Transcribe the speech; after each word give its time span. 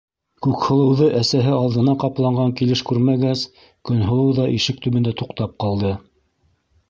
Күкһылыуҙы 0.45 1.07
әсәһе 1.17 1.51
алдына 1.57 1.93
ҡапланған 2.03 2.55
килеш 2.61 2.81
күрмәгәс, 2.91 3.45
Көнһылыу 3.89 4.33
ҙа 4.39 4.45
ишек 4.57 4.83
төбөндә 4.87 5.13
туҡтап 5.21 5.53
ҡалды. 5.65 5.93